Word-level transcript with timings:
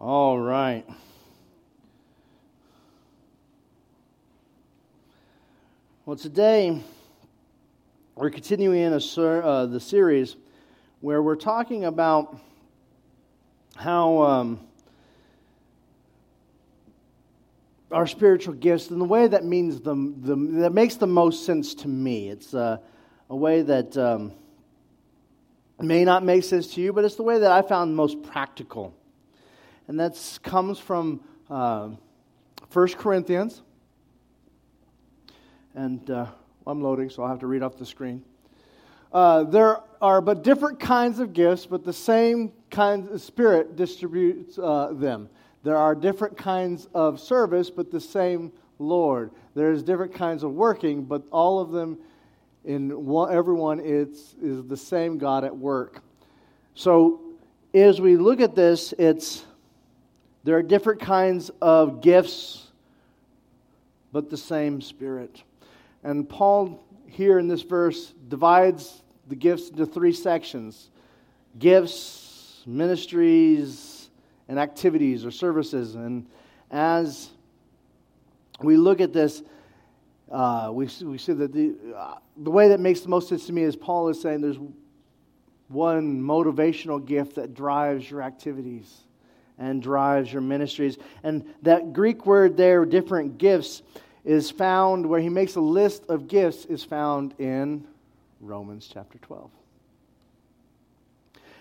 All 0.00 0.38
right. 0.38 0.86
Well, 6.06 6.16
today 6.16 6.80
we're 8.14 8.30
continuing 8.30 8.80
in 8.80 8.98
ser- 8.98 9.42
uh, 9.42 9.66
the 9.66 9.78
series 9.78 10.36
where 11.02 11.22
we're 11.22 11.36
talking 11.36 11.84
about 11.84 12.40
how 13.76 14.22
um, 14.22 14.60
our 17.92 18.06
spiritual 18.06 18.54
gifts 18.54 18.88
and 18.88 18.98
the 18.98 19.04
way 19.04 19.26
that 19.26 19.44
means 19.44 19.82
the, 19.82 19.94
the 19.94 20.34
that 20.60 20.72
makes 20.72 20.94
the 20.94 21.06
most 21.06 21.44
sense 21.44 21.74
to 21.74 21.88
me. 21.88 22.30
It's 22.30 22.54
uh, 22.54 22.78
a 23.28 23.36
way 23.36 23.60
that 23.60 23.98
um, 23.98 24.32
may 25.78 26.06
not 26.06 26.24
make 26.24 26.44
sense 26.44 26.72
to 26.76 26.80
you, 26.80 26.94
but 26.94 27.04
it's 27.04 27.16
the 27.16 27.22
way 27.22 27.40
that 27.40 27.52
I 27.52 27.60
found 27.60 27.94
most 27.94 28.22
practical 28.22 28.94
and 29.90 29.98
that 29.98 30.38
comes 30.44 30.78
from 30.78 31.20
uh, 31.50 31.88
1 32.72 32.88
Corinthians. 32.90 33.60
And 35.74 36.08
uh, 36.08 36.26
I'm 36.64 36.80
loading, 36.80 37.10
so 37.10 37.24
I'll 37.24 37.28
have 37.28 37.40
to 37.40 37.48
read 37.48 37.64
off 37.64 37.76
the 37.76 37.84
screen. 37.84 38.22
Uh, 39.12 39.42
there 39.42 39.80
are 40.00 40.20
but 40.20 40.44
different 40.44 40.78
kinds 40.78 41.18
of 41.18 41.32
gifts, 41.32 41.66
but 41.66 41.82
the 41.82 41.92
same 41.92 42.52
kind 42.70 43.08
of 43.08 43.20
spirit 43.20 43.74
distributes 43.74 44.60
uh, 44.60 44.92
them. 44.92 45.28
There 45.64 45.76
are 45.76 45.96
different 45.96 46.36
kinds 46.36 46.86
of 46.94 47.18
service, 47.18 47.68
but 47.68 47.90
the 47.90 48.00
same 48.00 48.52
Lord. 48.78 49.32
There's 49.56 49.82
different 49.82 50.14
kinds 50.14 50.44
of 50.44 50.52
working, 50.52 51.02
but 51.02 51.24
all 51.32 51.58
of 51.58 51.72
them 51.72 51.98
in 52.64 53.06
one, 53.06 53.34
everyone 53.34 53.80
it's, 53.80 54.36
is 54.40 54.62
the 54.62 54.76
same 54.76 55.18
God 55.18 55.42
at 55.42 55.56
work. 55.56 56.00
So 56.76 57.22
as 57.74 58.00
we 58.00 58.16
look 58.16 58.40
at 58.40 58.54
this, 58.54 58.94
it's 58.96 59.46
there 60.42 60.56
are 60.56 60.62
different 60.62 61.00
kinds 61.00 61.50
of 61.60 62.00
gifts, 62.00 62.68
but 64.12 64.30
the 64.30 64.36
same 64.36 64.80
Spirit. 64.80 65.42
And 66.02 66.28
Paul, 66.28 66.82
here 67.06 67.38
in 67.38 67.46
this 67.46 67.62
verse, 67.62 68.14
divides 68.28 69.02
the 69.28 69.36
gifts 69.36 69.68
into 69.68 69.86
three 69.86 70.12
sections 70.12 70.90
gifts, 71.58 72.62
ministries, 72.64 74.08
and 74.48 74.58
activities 74.58 75.24
or 75.24 75.30
services. 75.30 75.94
And 75.96 76.26
as 76.70 77.30
we 78.62 78.76
look 78.76 79.00
at 79.00 79.12
this, 79.12 79.42
uh, 80.30 80.70
we, 80.72 80.88
we 81.02 81.18
see 81.18 81.32
that 81.32 81.52
the, 81.52 81.74
uh, 81.94 82.14
the 82.36 82.50
way 82.50 82.68
that 82.68 82.78
makes 82.78 83.00
the 83.00 83.08
most 83.08 83.28
sense 83.28 83.46
to 83.46 83.52
me 83.52 83.62
is 83.62 83.74
Paul 83.74 84.08
is 84.08 84.20
saying 84.20 84.40
there's 84.40 84.60
one 85.68 86.22
motivational 86.22 87.04
gift 87.04 87.34
that 87.34 87.52
drives 87.52 88.10
your 88.10 88.22
activities 88.22 89.04
and 89.60 89.82
drives 89.82 90.32
your 90.32 90.42
ministries. 90.42 90.98
And 91.22 91.44
that 91.62 91.92
Greek 91.92 92.26
word 92.26 92.56
there, 92.56 92.84
different 92.84 93.38
gifts, 93.38 93.82
is 94.24 94.50
found 94.50 95.06
where 95.06 95.20
he 95.20 95.28
makes 95.28 95.54
a 95.54 95.60
list 95.60 96.06
of 96.08 96.26
gifts, 96.26 96.64
is 96.64 96.82
found 96.82 97.34
in 97.38 97.86
Romans 98.40 98.90
chapter 98.92 99.18
12. 99.18 99.50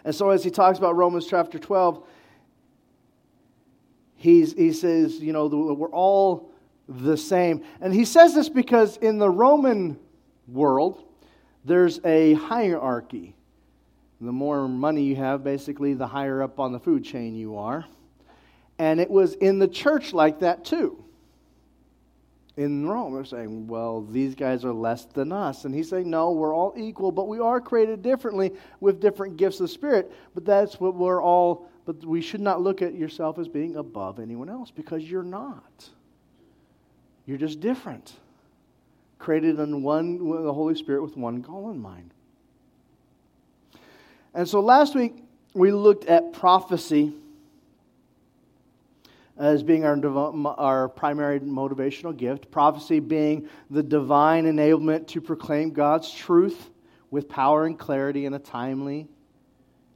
And 0.05 0.15
so 0.15 0.29
as 0.29 0.43
he 0.43 0.49
talks 0.49 0.77
about 0.77 0.95
Romans 0.95 1.27
chapter 1.27 1.59
12, 1.59 2.03
he's, 4.15 4.53
he 4.53 4.71
says, 4.71 5.19
you 5.19 5.33
know, 5.33 5.47
we're 5.47 5.89
all 5.89 6.51
the 6.87 7.17
same. 7.17 7.63
And 7.81 7.93
he 7.93 8.05
says 8.05 8.33
this 8.33 8.49
because 8.49 8.97
in 8.97 9.19
the 9.19 9.29
Roman 9.29 9.99
world, 10.47 11.03
there's 11.65 11.99
a 12.05 12.33
hierarchy. 12.33 13.35
The 14.21 14.31
more 14.31 14.67
money 14.67 15.03
you 15.03 15.15
have, 15.15 15.43
basically, 15.43 15.93
the 15.93 16.07
higher 16.07 16.43
up 16.43 16.59
on 16.59 16.73
the 16.73 16.79
food 16.79 17.05
chain 17.05 17.35
you 17.35 17.57
are. 17.57 17.85
And 18.77 18.99
it 18.99 19.09
was 19.09 19.33
in 19.35 19.59
the 19.59 19.67
church 19.67 20.13
like 20.13 20.39
that 20.39 20.65
too. 20.65 21.03
In 22.57 22.85
Rome, 22.85 23.13
they're 23.13 23.23
saying, 23.23 23.67
well, 23.67 24.01
these 24.01 24.35
guys 24.35 24.65
are 24.65 24.73
less 24.73 25.05
than 25.05 25.31
us. 25.31 25.63
And 25.63 25.73
he's 25.73 25.89
saying, 25.89 26.09
no, 26.09 26.31
we're 26.31 26.53
all 26.53 26.73
equal, 26.75 27.11
but 27.11 27.29
we 27.29 27.39
are 27.39 27.61
created 27.61 28.01
differently 28.01 28.51
with 28.81 28.99
different 28.99 29.37
gifts 29.37 29.61
of 29.61 29.69
spirit. 29.69 30.11
But 30.33 30.43
that's 30.43 30.79
what 30.79 30.95
we're 30.95 31.21
all, 31.21 31.69
but 31.85 32.03
we 32.03 32.19
should 32.19 32.41
not 32.41 32.61
look 32.61 32.81
at 32.81 32.95
yourself 32.95 33.39
as 33.39 33.47
being 33.47 33.77
above 33.77 34.19
anyone 34.19 34.49
else 34.49 34.71
because 34.71 35.03
you're 35.03 35.23
not. 35.23 35.89
You're 37.25 37.37
just 37.37 37.61
different. 37.61 38.13
Created 39.19 39.59
in 39.59 39.81
one, 39.81 40.17
the 40.17 40.53
Holy 40.53 40.75
Spirit 40.75 41.01
with 41.01 41.15
one 41.15 41.41
goal 41.41 41.69
in 41.71 41.79
mind. 41.79 42.13
And 44.33 44.47
so 44.47 44.59
last 44.59 44.95
week 44.95 45.15
we 45.53 45.71
looked 45.71 46.05
at 46.05 46.33
prophecy 46.33 47.13
as 49.37 49.63
being 49.63 49.85
our, 49.85 49.97
our 50.57 50.89
primary 50.89 51.39
motivational 51.39 52.15
gift, 52.15 52.51
prophecy 52.51 52.99
being 52.99 53.47
the 53.69 53.81
divine 53.81 54.45
enablement 54.45 55.07
to 55.07 55.21
proclaim 55.21 55.71
God's 55.71 56.11
truth 56.11 56.69
with 57.09 57.29
power 57.29 57.65
and 57.65 57.79
clarity 57.79 58.25
in 58.25 58.33
a 58.33 58.39
timely 58.39 59.07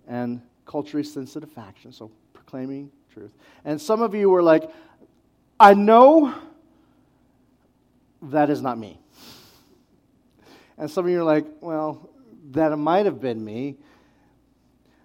and 0.08 0.42
culturally 0.66 1.04
sensitive 1.04 1.52
fashion. 1.52 1.92
So, 1.92 2.10
proclaiming 2.32 2.90
truth. 3.14 3.34
And 3.66 3.80
some 3.80 4.02
of 4.02 4.16
you 4.16 4.30
were 4.30 4.42
like, 4.42 4.70
I 5.60 5.74
know 5.74 6.34
that 8.24 8.50
is 8.50 8.62
not 8.62 8.78
me. 8.78 9.00
And 10.78 10.90
some 10.90 11.06
of 11.06 11.12
you 11.12 11.20
are 11.20 11.26
like, 11.26 11.46
well, 11.62 12.10
that 12.52 12.76
might 12.78 13.06
have 13.06 13.22
been 13.22 13.44
me. 13.44 13.78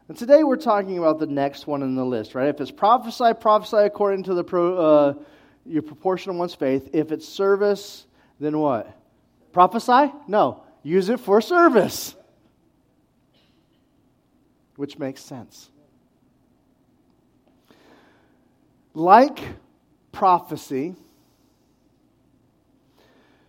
And 0.09 0.17
today 0.17 0.43
we're 0.43 0.57
talking 0.57 0.97
about 0.97 1.19
the 1.19 1.27
next 1.27 1.67
one 1.67 1.83
in 1.83 1.95
the 1.95 2.05
list, 2.05 2.35
right? 2.35 2.49
If 2.49 2.61
it's 2.63 2.71
prophesy, 2.71 3.35
prophesy 3.39 3.77
according 3.77 4.23
to 4.25 4.35
the 4.35 4.43
pro, 4.43 4.77
uh, 4.77 5.15
your 5.67 5.83
proportion 5.83 6.31
of 6.31 6.37
one's 6.37 6.55
faith. 6.55 6.89
If 6.95 7.13
it's 7.13 7.29
service, 7.29 8.07
then 8.41 8.59
what? 8.59 8.91
Prophesy? 9.53 10.11
No. 10.27 10.63
Use 10.83 11.11
it 11.11 11.21
for 11.21 11.43
service. 11.43 12.15
Which 14.77 14.99
makes 14.99 15.21
sense. 15.21 15.71
Like 18.95 19.41
prophecy, 20.11 20.97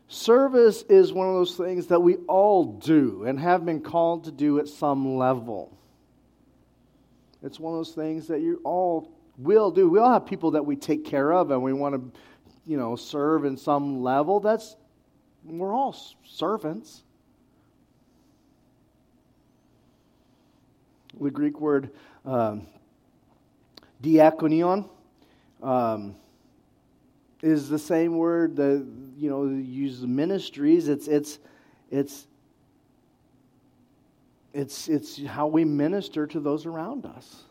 service 0.10 0.84
is 0.90 1.14
one 1.14 1.30
of 1.30 1.36
those 1.36 1.56
things 1.56 1.88
that 1.88 2.02
we 2.02 2.18
all 2.28 2.66
do 2.66 3.24
and 3.24 3.40
have 3.40 3.66
been 3.66 3.80
called 3.80 4.26
to 4.26 4.32
do 4.32 4.60
at 4.60 4.68
some 4.68 5.16
level. 5.16 5.79
It's 7.42 7.60
one 7.60 7.74
of 7.74 7.80
those 7.80 7.94
things 7.94 8.28
that 8.28 8.42
you 8.42 8.62
all 8.64 9.12
will 9.38 9.72
do. 9.72 9.90
We 9.90 10.00
all 10.00 10.12
have 10.12 10.26
people 10.26 10.52
that 10.52 10.66
we 10.66 10.76
take 10.76 11.06
care 11.06 11.32
of 11.32 11.52
and 11.52 11.64
we 11.64 11.74
want 11.74 11.96
to, 11.96 12.20
you 12.66 12.78
know, 12.78 12.96
serve 12.96 13.46
in 13.46 13.56
some 13.56 14.02
level. 14.02 14.40
That's 14.40 14.76
we're 15.46 15.74
all 15.74 15.96
servants. 16.26 17.04
The 21.20 21.32
Greek 21.32 21.60
word 21.60 21.92
um, 22.26 22.68
diakonion 24.02 24.90
um, 25.62 26.16
is 27.42 27.70
the 27.70 27.80
same 27.80 28.18
word 28.18 28.56
that 28.58 28.86
you 29.18 29.30
know 29.30 29.46
uses 29.46 30.06
ministries. 30.06 30.88
It's 30.88 31.08
it's 31.08 31.40
it's 31.90 32.28
it's, 34.54 34.88
it's 34.88 35.24
how 35.24 35.48
we 35.48 35.64
minister 35.66 36.28
to 36.28 36.40
those 36.40 36.66
around 36.66 37.06
us. 37.06 37.44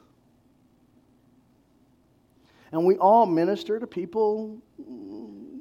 And 2.72 2.84
we 2.84 2.96
all 2.96 3.24
minister 3.26 3.78
to 3.78 3.86
people 3.86 4.58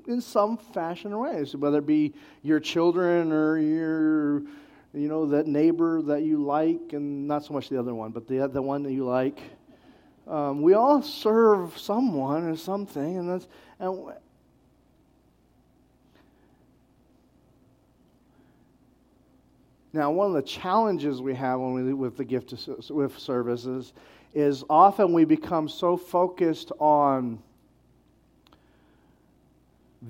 in 0.08 0.22
some 0.22 0.58
fashion 0.58 1.14
or 1.14 1.24
way, 1.24 1.46
so 1.46 1.58
whether 1.58 1.80
it 1.80 1.86
be 1.86 2.14
your 2.42 2.60
children 2.60 3.32
or 3.32 3.58
your, 3.58 4.40
you 4.94 5.08
know, 5.08 5.26
that 5.28 5.48
neighbor 5.48 6.02
that 6.02 6.24
you 6.24 6.44
like, 6.44 6.94
and 6.94 7.28
not 7.28 7.46
so 7.46 7.54
much 7.54 7.70
the 7.70 7.80
other 7.80 7.94
one, 7.94 8.12
but 8.12 8.28
the, 8.28 8.48
the 8.48 8.62
one 8.62 8.84
that 8.84 8.94
you 8.94 9.06
like. 9.06 9.40
Um, 10.28 10.62
we 10.62 10.74
all 10.74 11.02
serve 11.02 11.78
someone 11.78 12.44
or 12.44 12.58
something, 12.58 13.18
and 13.18 13.30
that's 13.30 13.48
and 13.80 14.12
Now, 19.98 20.12
one 20.12 20.28
of 20.28 20.34
the 20.34 20.44
challenges 20.44 21.24
we 21.24 21.34
have 21.34 21.60
when 21.60 21.74
we 21.74 21.92
with 21.92 22.18
the 22.18 22.24
gift 22.24 22.54
of, 22.54 22.90
with 22.92 23.18
services 23.18 23.94
is 24.32 24.64
often 24.70 25.12
we 25.12 25.26
become 25.26 25.68
so 25.68 25.98
focused 25.98 26.72
on 26.78 27.42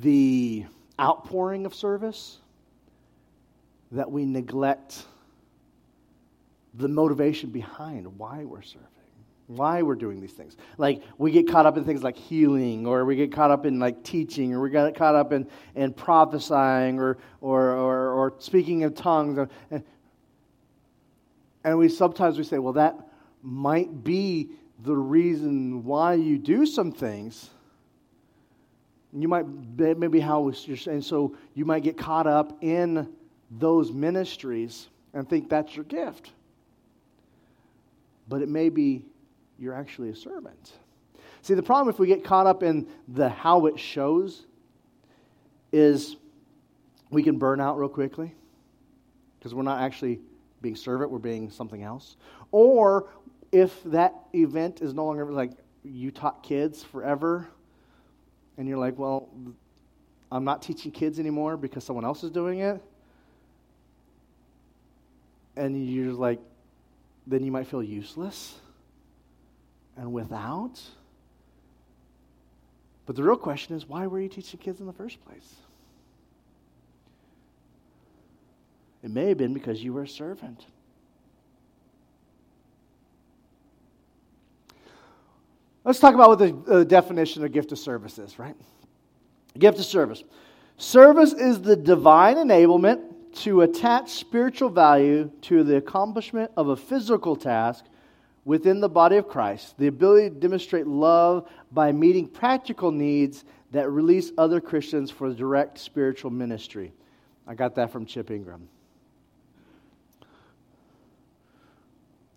the 0.01 0.65
outpouring 0.99 1.65
of 1.65 1.73
service 1.73 2.39
that 3.93 4.11
we 4.11 4.25
neglect 4.25 5.05
the 6.73 6.89
motivation 6.89 7.49
behind 7.49 8.07
why 8.17 8.43
we're 8.43 8.61
serving 8.61 8.87
why 9.47 9.81
we're 9.81 9.95
doing 9.95 10.19
these 10.19 10.33
things. 10.33 10.57
Like 10.77 11.01
we 11.17 11.31
get 11.31 11.49
caught 11.49 11.65
up 11.65 11.77
in 11.77 11.85
things 11.85 12.03
like 12.03 12.17
healing, 12.17 12.85
or 12.85 13.05
we 13.05 13.15
get 13.15 13.31
caught 13.31 13.49
up 13.49 13.65
in 13.65 13.79
like 13.79 14.03
teaching, 14.03 14.53
or 14.53 14.61
we 14.61 14.69
get 14.69 14.93
caught 14.95 15.15
up 15.15 15.31
in, 15.31 15.47
in 15.75 15.93
prophesying, 15.93 16.99
or, 16.99 17.17
or, 17.41 17.71
or, 17.71 18.11
or 18.11 18.33
speaking 18.39 18.81
in 18.81 18.93
tongues. 18.93 19.49
And, 21.63 21.77
we 21.77 21.89
sometimes 21.89 22.37
we 22.37 22.43
say, 22.45 22.59
well, 22.59 22.73
that 22.73 22.95
might 23.41 24.03
be 24.03 24.51
the 24.83 24.95
reason 24.95 25.83
why 25.83 26.13
you 26.13 26.37
do 26.37 26.65
some 26.65 26.91
things. 26.91 27.49
You 29.13 29.27
might 29.27 29.45
maybe 29.77 30.19
how 30.19 30.49
you're 30.49 30.93
and 30.93 31.03
so 31.03 31.35
you 31.55 31.65
might 31.65 31.83
get 31.83 31.97
caught 31.97 32.27
up 32.27 32.57
in 32.61 33.09
those 33.49 33.91
ministries 33.91 34.87
and 35.13 35.27
think 35.27 35.49
that's 35.49 35.75
your 35.75 35.85
gift. 35.85 36.31
But 38.29 38.41
it 38.41 38.49
may 38.49 38.69
be 38.69 39.05
you're 39.59 39.73
actually 39.73 40.09
a 40.09 40.15
servant. 40.15 40.73
See, 41.41 41.53
the 41.53 41.63
problem 41.63 41.93
if 41.93 41.99
we 41.99 42.07
get 42.07 42.23
caught 42.23 42.47
up 42.47 42.63
in 42.63 42.87
the 43.07 43.29
how 43.29 43.65
it 43.65 43.79
shows 43.79 44.45
is 45.71 46.15
we 47.09 47.23
can 47.23 47.37
burn 47.37 47.59
out 47.61 47.77
real 47.77 47.89
quickly 47.89 48.33
because 49.37 49.53
we're 49.53 49.63
not 49.63 49.81
actually 49.81 50.19
being 50.61 50.75
servant, 50.75 51.11
we're 51.11 51.19
being 51.19 51.49
something 51.49 51.83
else. 51.83 52.17
Or 52.51 53.09
if 53.51 53.81
that 53.85 54.13
event 54.33 54.81
is 54.81 54.93
no 54.93 55.05
longer 55.05 55.25
like 55.25 55.51
you 55.83 56.11
taught 56.11 56.43
kids 56.43 56.83
forever 56.83 57.47
and 58.57 58.67
you're 58.67 58.77
like, 58.77 58.97
well, 58.97 59.29
I'm 60.31 60.43
not 60.43 60.61
teaching 60.61 60.91
kids 60.91 61.19
anymore 61.19 61.55
because 61.55 61.83
someone 61.83 62.03
else 62.03 62.23
is 62.23 62.31
doing 62.31 62.59
it. 62.59 62.81
And 65.55 65.89
you're 65.89 66.13
like, 66.13 66.39
then 67.25 67.43
you 67.43 67.51
might 67.51 67.67
feel 67.67 67.81
useless 67.81 68.55
and 69.97 70.13
without. 70.13 70.79
But 73.05 73.15
the 73.15 73.23
real 73.23 73.37
question 73.37 73.75
is 73.75 73.87
why 73.87 74.07
were 74.07 74.19
you 74.19 74.29
teaching 74.29 74.59
kids 74.59 74.79
in 74.79 74.85
the 74.85 74.93
first 74.93 75.23
place? 75.25 75.55
It 79.03 79.11
may 79.11 79.29
have 79.29 79.37
been 79.37 79.53
because 79.53 79.83
you 79.83 79.93
were 79.93 80.03
a 80.03 80.07
servant. 80.07 80.65
Let's 85.83 85.99
talk 85.99 86.13
about 86.13 86.29
what 86.29 86.39
the 86.39 86.73
uh, 86.73 86.83
definition 86.83 87.45
of 87.45 87.51
gift 87.53 87.71
of 87.71 87.79
service 87.79 88.19
is, 88.19 88.37
right? 88.37 88.55
Gift 89.57 89.79
of 89.79 89.85
service. 89.85 90.23
Service 90.75 91.31
is 91.31 91.61
the 91.61 91.77
divine 91.77 92.35
enablement 92.35 93.01
to 93.43 93.61
attach 93.61 94.11
spiritual 94.11 94.69
value 94.69 95.31
to 95.43 95.63
the 95.63 95.77
accomplishment 95.77 96.51
of 96.57 96.69
a 96.69 96.75
physical 96.75 97.37
task 97.37 97.85
within 98.47 98.79
the 98.79 98.87
body 98.87 99.17
of 99.17 99.27
Christ, 99.27 99.77
the 99.77 99.87
ability 99.87 100.29
to 100.29 100.35
demonstrate 100.35 100.87
love 100.87 101.49
by 101.73 101.91
meeting 101.91 102.25
practical 102.25 102.91
needs 102.91 103.43
that 103.71 103.89
release 103.89 104.31
other 104.37 104.61
Christians 104.61 105.11
for 105.11 105.29
direct 105.33 105.77
spiritual 105.77 106.31
ministry. 106.31 106.93
I 107.45 107.55
got 107.55 107.75
that 107.75 107.91
from 107.91 108.05
Chip 108.05 108.31
Ingram. 108.31 108.69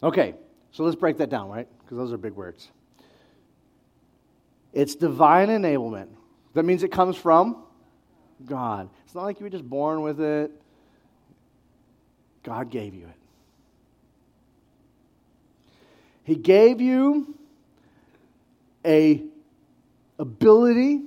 Okay, 0.02 0.34
so 0.72 0.82
let's 0.82 0.96
break 0.96 1.16
that 1.18 1.30
down, 1.30 1.48
right? 1.48 1.68
Because 1.78 1.96
those 1.96 2.12
are 2.12 2.18
big 2.18 2.32
words. 2.32 2.72
It's 4.72 4.96
divine 4.96 5.46
enablement. 5.46 6.08
That 6.54 6.64
means 6.64 6.82
it 6.82 6.90
comes 6.90 7.16
from 7.16 7.62
God. 8.44 8.90
It's 9.04 9.14
not 9.14 9.22
like 9.22 9.38
you 9.38 9.44
were 9.44 9.50
just 9.50 9.68
born 9.68 10.02
with 10.02 10.20
it. 10.20 10.50
God 12.42 12.68
gave 12.68 12.94
you 12.96 13.06
it. 13.06 13.19
He 16.30 16.36
gave 16.36 16.80
you 16.80 17.34
a 18.86 19.20
ability 20.16 21.02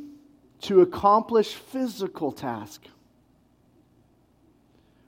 to 0.64 0.82
accomplish 0.82 1.54
physical 1.54 2.34
task 2.34 2.82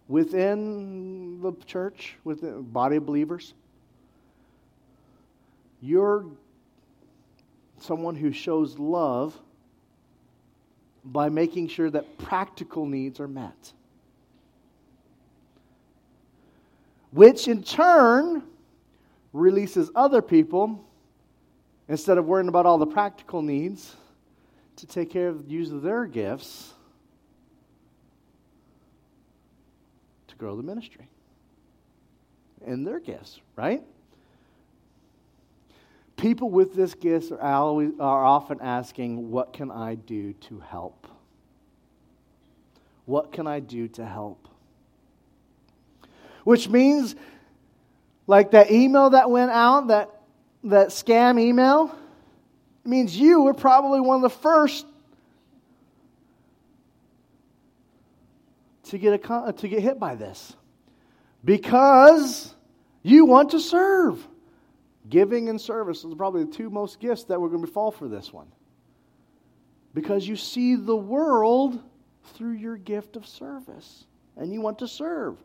within 0.07 1.41
the 1.41 1.51
church, 1.65 2.15
within 2.23 2.55
the 2.55 2.61
body 2.61 2.95
of 2.95 3.05
believers. 3.05 3.53
You're 5.81 6.25
someone 7.81 8.15
who 8.15 8.31
shows 8.31 8.79
love 8.79 9.37
by 11.03 11.27
making 11.27 11.67
sure 11.67 11.89
that 11.89 12.17
practical 12.19 12.85
needs 12.85 13.19
are 13.19 13.27
met. 13.27 13.73
Which 17.11 17.49
in 17.49 17.63
turn 17.63 18.43
releases 19.35 19.91
other 19.95 20.21
people, 20.21 20.83
instead 21.87 22.17
of 22.17 22.25
worrying 22.25 22.47
about 22.47 22.65
all 22.65 22.77
the 22.77 22.87
practical 22.87 23.41
needs, 23.41 23.95
to 24.77 24.87
take 24.87 25.09
care 25.09 25.27
of 25.27 25.45
the 25.45 25.51
use 25.51 25.71
of 25.71 25.81
their 25.81 26.05
gifts 26.05 26.73
to 30.27 30.35
grow 30.35 30.55
the 30.55 30.63
ministry 30.63 31.07
and 32.65 32.85
their 32.85 32.99
gifts, 32.99 33.39
right? 33.55 33.83
People 36.17 36.49
with 36.49 36.73
this 36.73 36.93
gift 36.93 37.31
are, 37.31 37.41
always, 37.41 37.91
are 37.99 38.25
often 38.25 38.59
asking, 38.61 39.31
What 39.31 39.53
can 39.53 39.69
I 39.69 39.95
do 39.95 40.33
to 40.33 40.59
help? 40.59 41.07
What 43.05 43.31
can 43.31 43.47
I 43.47 43.59
do 43.59 43.87
to 43.89 44.05
help? 44.05 44.47
Which 46.43 46.69
means, 46.69 47.15
like 48.27 48.51
that 48.51 48.71
email 48.71 49.11
that 49.11 49.29
went 49.29 49.51
out, 49.51 49.87
that, 49.87 50.09
that 50.63 50.89
scam 50.89 51.39
email, 51.39 51.95
means 52.83 53.17
you 53.17 53.41
were 53.41 53.53
probably 53.53 53.99
one 53.99 54.17
of 54.17 54.21
the 54.21 54.37
first 54.37 54.85
to 58.85 58.97
get, 58.97 59.13
a, 59.13 59.33
uh, 59.33 59.51
to 59.51 59.67
get 59.67 59.81
hit 59.81 59.99
by 59.99 60.15
this 60.15 60.55
because 61.43 62.53
you 63.03 63.25
want 63.25 63.51
to 63.51 63.59
serve. 63.59 64.25
Giving 65.07 65.49
and 65.49 65.61
service 65.61 66.03
is 66.03 66.15
probably 66.15 66.45
the 66.45 66.51
two 66.51 66.71
most 66.71 66.99
gifts 66.99 67.25
that 67.25 67.39
we're 67.39 67.49
going 67.49 67.63
to 67.65 67.71
fall 67.71 67.91
for 67.91 68.07
this 68.07 68.33
one. 68.33 68.47
Because 69.93 70.27
you 70.27 70.35
see 70.35 70.75
the 70.75 70.95
world 70.95 71.79
through 72.33 72.53
your 72.53 72.75
gift 72.75 73.15
of 73.15 73.27
service 73.27 74.05
and 74.35 74.51
you 74.51 74.61
want 74.61 74.79
to 74.79 74.87
serve. 74.87 75.37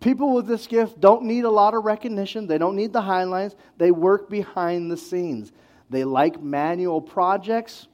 People 0.00 0.34
with 0.34 0.46
this 0.46 0.66
gift 0.66 1.00
don't 1.00 1.24
need 1.24 1.44
a 1.44 1.50
lot 1.50 1.74
of 1.74 1.84
recognition. 1.84 2.46
They 2.46 2.58
don't 2.58 2.76
need 2.76 2.92
the 2.92 3.00
highlights. 3.00 3.56
They 3.78 3.90
work 3.90 4.28
behind 4.28 4.90
the 4.90 4.96
scenes. 4.96 5.52
They 5.90 6.04
like 6.04 6.40
manual 6.42 7.00
projects. 7.00 7.88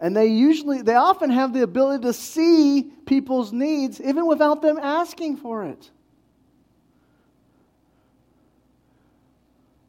And 0.00 0.16
they 0.16 0.26
usually, 0.26 0.82
they 0.82 0.96
often 0.96 1.30
have 1.30 1.52
the 1.52 1.62
ability 1.62 2.02
to 2.02 2.12
see 2.12 2.90
people's 3.06 3.52
needs 3.52 4.00
even 4.00 4.26
without 4.26 4.60
them 4.60 4.78
asking 4.78 5.36
for 5.36 5.64
it. 5.64 5.90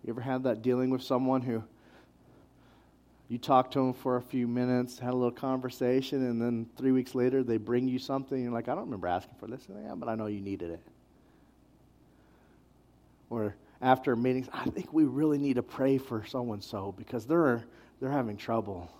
You 0.04 0.14
ever 0.14 0.22
had 0.22 0.44
that 0.44 0.62
dealing 0.62 0.92
with 0.92 1.02
someone 1.02 1.42
who 1.42 1.64
you 3.28 3.38
talk 3.38 3.72
to 3.72 3.80
them 3.80 3.94
for 3.94 4.18
a 4.18 4.22
few 4.22 4.48
minutes, 4.48 5.00
had 5.00 5.12
a 5.12 5.16
little 5.16 5.32
conversation, 5.32 6.28
and 6.28 6.42
then 6.42 6.68
three 6.78 6.92
weeks 6.92 7.16
later 7.16 7.44
they 7.44 7.58
bring 7.58 7.88
you 7.88 7.98
something, 7.98 8.36
and 8.36 8.44
you're 8.46 8.54
like, 8.54 8.68
I 8.70 8.76
don't 8.76 8.86
remember 8.86 9.08
asking 9.08 9.36
for 9.40 9.48
this. 9.48 9.66
Yeah, 9.70 9.96
but 9.96 10.08
I 10.08 10.16
know 10.16 10.28
you 10.28 10.42
needed 10.42 10.72
it. 10.72 10.82
Or 13.30 13.56
after 13.82 14.16
meetings, 14.16 14.48
I 14.54 14.66
think 14.66 14.94
we 14.94 15.06
really 15.06 15.38
need 15.38 15.56
to 15.56 15.64
pray 15.64 15.98
for 15.98 16.24
so 16.26 16.54
and 16.54 16.64
so 16.64 16.94
because 16.98 17.26
they're 17.26 17.64
they're 18.00 18.12
having 18.12 18.38
trouble. 18.38 18.92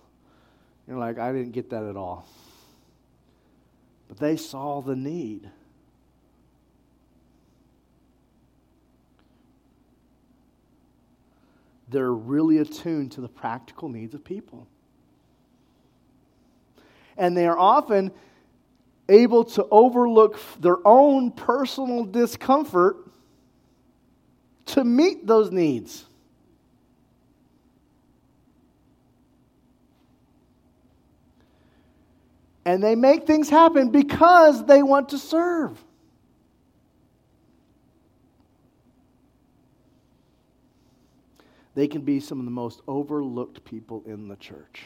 You're 0.88 0.98
like, 0.98 1.18
I 1.18 1.32
didn't 1.32 1.52
get 1.52 1.70
that 1.70 1.84
at 1.84 1.96
all. 1.96 2.26
But 4.08 4.18
they 4.18 4.36
saw 4.36 4.80
the 4.80 4.96
need. 4.96 5.50
They're 11.96 12.12
really 12.12 12.58
attuned 12.58 13.10
to 13.12 13.22
the 13.22 13.28
practical 13.28 13.88
needs 13.88 14.14
of 14.14 14.22
people. 14.22 14.68
And 17.16 17.34
they 17.34 17.46
are 17.46 17.58
often 17.58 18.10
able 19.08 19.44
to 19.44 19.66
overlook 19.70 20.38
their 20.60 20.76
own 20.86 21.30
personal 21.30 22.04
discomfort 22.04 22.98
to 24.66 24.84
meet 24.84 25.26
those 25.26 25.50
needs. 25.50 26.04
And 32.66 32.82
they 32.82 32.94
make 32.94 33.26
things 33.26 33.48
happen 33.48 33.88
because 33.88 34.66
they 34.66 34.82
want 34.82 35.08
to 35.10 35.18
serve. 35.18 35.82
They 41.76 41.86
can 41.86 42.00
be 42.00 42.18
some 42.20 42.38
of 42.38 42.46
the 42.46 42.50
most 42.50 42.80
overlooked 42.88 43.62
people 43.62 44.02
in 44.06 44.28
the 44.28 44.36
church. 44.36 44.84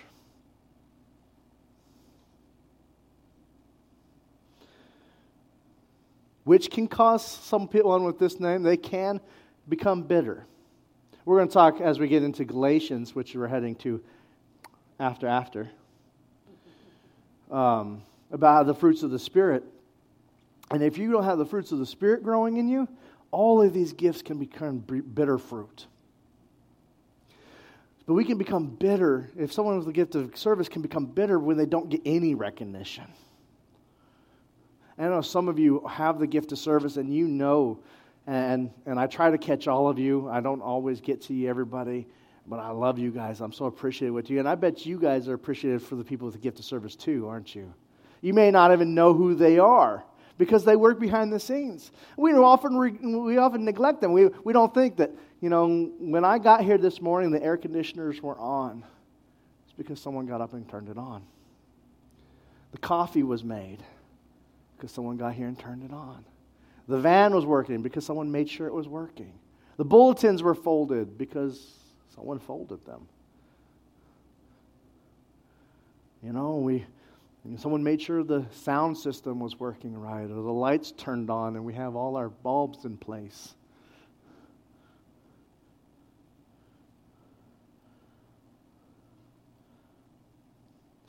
Which 6.42 6.68
can 6.68 6.88
cause 6.88 7.24
some 7.24 7.68
people 7.68 7.92
on 7.92 8.02
with 8.02 8.18
this 8.18 8.40
name, 8.40 8.64
they 8.64 8.76
can 8.76 9.20
become 9.68 10.02
bitter. 10.02 10.44
We're 11.24 11.36
going 11.36 11.46
to 11.46 11.54
talk 11.54 11.80
as 11.80 12.00
we 12.00 12.08
get 12.08 12.24
into 12.24 12.44
Galatians, 12.44 13.14
which 13.14 13.36
we're 13.36 13.46
heading 13.46 13.76
to 13.76 14.02
after 14.98 15.28
after, 15.28 15.70
um, 17.52 18.02
about 18.32 18.66
the 18.66 18.74
fruits 18.74 19.04
of 19.04 19.12
the 19.12 19.18
Spirit. 19.18 19.62
And 20.72 20.82
if 20.82 20.98
you 20.98 21.12
don't 21.12 21.24
have 21.24 21.38
the 21.38 21.46
fruits 21.46 21.70
of 21.70 21.78
the 21.78 21.86
Spirit 21.86 22.24
growing 22.24 22.56
in 22.56 22.68
you, 22.68 22.88
all 23.30 23.62
of 23.62 23.72
these 23.72 23.92
gifts 23.92 24.22
can 24.22 24.38
become 24.38 24.78
bitter 24.78 25.38
fruit. 25.38 25.86
But 28.10 28.14
we 28.14 28.24
can 28.24 28.38
become 28.38 28.66
bitter 28.66 29.30
if 29.38 29.52
someone 29.52 29.76
with 29.76 29.86
the 29.86 29.92
gift 29.92 30.16
of 30.16 30.36
service 30.36 30.68
can 30.68 30.82
become 30.82 31.06
bitter 31.06 31.38
when 31.38 31.56
they 31.56 31.64
don't 31.64 31.88
get 31.88 32.00
any 32.04 32.34
recognition. 32.34 33.04
I 34.98 35.04
know 35.04 35.20
some 35.20 35.46
of 35.46 35.60
you 35.60 35.86
have 35.88 36.18
the 36.18 36.26
gift 36.26 36.50
of 36.50 36.58
service 36.58 36.96
and 36.96 37.14
you 37.14 37.28
know, 37.28 37.78
and, 38.26 38.72
and 38.84 38.98
I 38.98 39.06
try 39.06 39.30
to 39.30 39.38
catch 39.38 39.68
all 39.68 39.86
of 39.86 39.96
you. 39.96 40.28
I 40.28 40.40
don't 40.40 40.60
always 40.60 41.00
get 41.00 41.20
to 41.26 41.34
you, 41.34 41.48
everybody, 41.48 42.08
but 42.48 42.58
I 42.58 42.70
love 42.70 42.98
you 42.98 43.12
guys. 43.12 43.40
I'm 43.40 43.52
so 43.52 43.66
appreciative 43.66 44.12
with 44.12 44.28
you. 44.28 44.40
And 44.40 44.48
I 44.48 44.56
bet 44.56 44.84
you 44.84 44.98
guys 44.98 45.28
are 45.28 45.34
appreciative 45.34 45.84
for 45.84 45.94
the 45.94 46.02
people 46.02 46.24
with 46.24 46.34
the 46.34 46.40
gift 46.40 46.58
of 46.58 46.64
service 46.64 46.96
too, 46.96 47.28
aren't 47.28 47.54
you? 47.54 47.72
You 48.22 48.34
may 48.34 48.50
not 48.50 48.72
even 48.72 48.92
know 48.92 49.14
who 49.14 49.36
they 49.36 49.60
are 49.60 50.04
because 50.36 50.64
they 50.64 50.74
work 50.74 50.98
behind 50.98 51.32
the 51.32 51.38
scenes. 51.38 51.92
We 52.16 52.32
often, 52.32 52.76
we 53.22 53.36
often 53.36 53.64
neglect 53.64 54.00
them. 54.00 54.12
We, 54.12 54.30
we 54.42 54.52
don't 54.52 54.74
think 54.74 54.96
that, 54.96 55.12
you 55.40 55.48
know, 55.48 55.90
when 55.98 56.24
I 56.24 56.38
got 56.38 56.62
here 56.62 56.78
this 56.78 57.00
morning, 57.00 57.30
the 57.30 57.42
air 57.42 57.56
conditioners 57.56 58.22
were 58.22 58.38
on. 58.38 58.84
It's 59.64 59.74
because 59.76 60.00
someone 60.00 60.26
got 60.26 60.40
up 60.40 60.52
and 60.52 60.68
turned 60.68 60.88
it 60.88 60.98
on. 60.98 61.22
The 62.72 62.78
coffee 62.78 63.22
was 63.22 63.42
made 63.42 63.78
because 64.76 64.92
someone 64.92 65.16
got 65.16 65.34
here 65.34 65.46
and 65.46 65.58
turned 65.58 65.82
it 65.82 65.92
on. 65.92 66.24
The 66.88 66.98
van 66.98 67.34
was 67.34 67.46
working 67.46 67.82
because 67.82 68.04
someone 68.04 68.30
made 68.30 68.48
sure 68.48 68.66
it 68.66 68.74
was 68.74 68.88
working. 68.88 69.32
The 69.76 69.84
bulletins 69.84 70.42
were 70.42 70.54
folded 70.54 71.16
because 71.16 71.74
someone 72.14 72.38
folded 72.38 72.84
them. 72.84 73.06
You 76.22 76.32
know, 76.32 76.56
we 76.56 76.84
someone 77.56 77.82
made 77.82 78.02
sure 78.02 78.22
the 78.22 78.44
sound 78.50 78.98
system 78.98 79.40
was 79.40 79.58
working 79.58 79.98
right, 79.98 80.24
or 80.24 80.28
the 80.28 80.40
lights 80.40 80.92
turned 80.92 81.30
on, 81.30 81.56
and 81.56 81.64
we 81.64 81.72
have 81.72 81.96
all 81.96 82.16
our 82.16 82.28
bulbs 82.28 82.84
in 82.84 82.98
place. 82.98 83.54